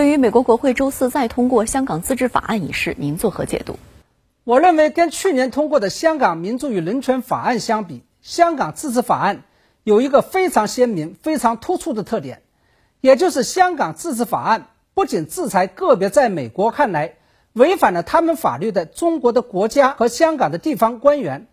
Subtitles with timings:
[0.00, 3.78] 对于美国国会周四再通过香港自治法案一事，您作何解读？
[4.44, 9.42] 我认为，跟去年通过的《香港民主与人权法案》相比，香港自治法案
[9.84, 12.40] 有一个非常鲜明、非常突出的特点，
[13.02, 17.16] 也就是香港自治法案不仅制裁个别在美国看来
[17.52, 21.46] 违反了他们法律的中国的国家和香港的地方官员，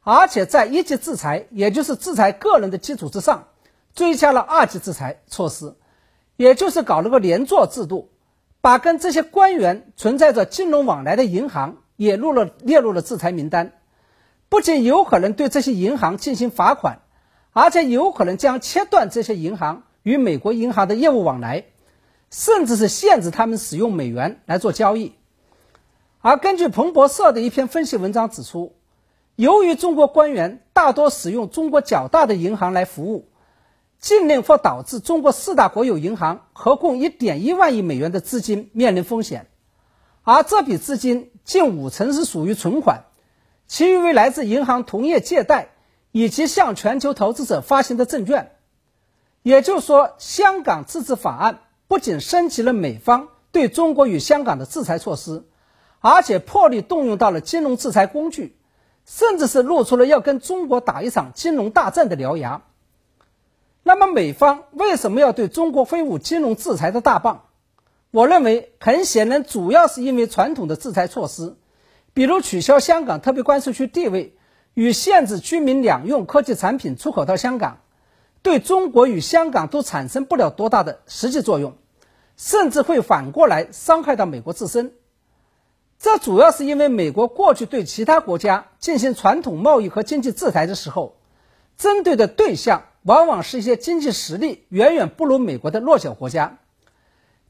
[0.00, 3.48] 而且在一级制裁，也就是制裁个人的基础之上，
[3.94, 5.74] 追加了二级制裁措施。
[6.40, 8.08] 也就是搞了个连坐制度，
[8.62, 13.72] 把跟这些官员存在着金融往来的银行也入了列入了制裁名单，
[14.48, 17.00] 不仅有可能对这些银行进行罚款，
[17.52, 21.66] 而且有可能将切断这些银行与美国银行的业务往来，
[22.30, 25.12] 甚至是限制他们使用美元来做交易。
[26.22, 28.72] 而根据彭博社的一篇分析文章指出，
[29.36, 33.26] 由于中国官员大多使用中国较大的银行来服务。
[34.00, 39.46] 禁令或导致中国四大国有银行合共一点一万亿美元的资金面临风险，
[40.22, 43.04] 而这笔资金近五成是属于存款，
[43.66, 45.68] 其余为来自银行同业借贷
[46.12, 48.52] 以及向全球投资者发行的证券。
[49.42, 55.44] 也就是说，香港自治法案不仅升级了美方对中国与香港的制裁措施，
[56.00, 58.56] 而且破例动用到了金融制裁工具，
[59.04, 62.62] 甚至是露出了要跟中国打一场金融大战的獠牙。
[63.82, 67.46] 那么美方为什么要对中国挥舞金融制裁的大棒？
[68.10, 71.56] 我认为很显然，主要是因为传统的制裁措施，
[72.12, 74.36] 比如取消香港特别关税区地位
[74.74, 77.78] 与限制居民两用科技产品出口到香港，
[78.42, 81.78] 对中国与香港都产生不了多大的实际作用，
[82.36, 84.92] 甚至会反过来伤害到美国自身。
[85.98, 91.16] 这主要是因为美国过去对其他国家进行传统贸易和经济制裁的时候，
[91.78, 92.82] 针对的对象。
[93.02, 96.58] 往往是一些经济实力远远不如美国的弱小国家，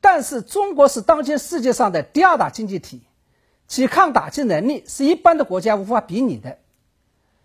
[0.00, 3.02] 但是中国是当今世界上的第二大经济体，
[3.68, 6.58] 其抗打击能力是一般的国家无法比拟的。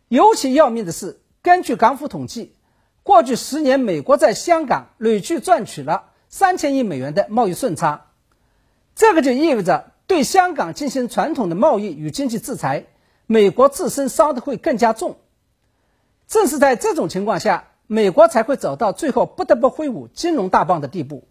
[0.08, 2.56] 尤其要命的是，根据港府统计，
[3.03, 8.08] 过去十年美国在香港累计赚取了三千亿美元的贸易顺差，
[8.96, 12.88] 这个就意味着对香港进行传统的贸易与经济制裁，
[13.28, 15.20] 美国自身伤的会更加重。
[16.28, 17.68] 正是在这种情况下。
[17.94, 21.25] 美国才会走到最后不得不挥舞金融大棒的地步，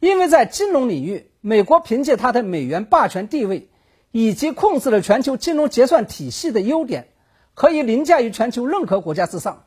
[0.00, 3.70] 因为在金融领域，美国凭借它的美元霸权地位
[4.10, 7.08] 以及控制了全球金融结算体系的优点，
[7.54, 9.64] 可以凌驾于全球任何国家之上。